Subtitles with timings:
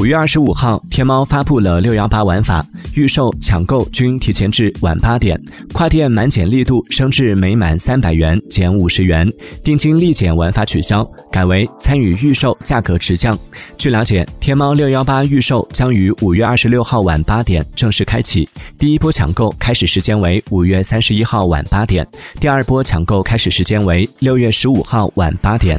[0.00, 2.64] 五月二十五号天猫发布了六幺八玩法
[2.94, 5.38] 预售抢购均提前至晚八点
[5.74, 9.30] 跨店满减力度升至每满三百元减五十元
[9.62, 13.38] 定金立减玩法取消改为参与预售价格直降
[13.76, 18.48] 据了解天猫六幺八预售将于五月二十六号晚八点正式开启。
[18.78, 22.08] 第一波抢购开始时间为五月三十一号晚八点。
[22.40, 25.78] 第二波抢购开始时间为六月十五号晚八点。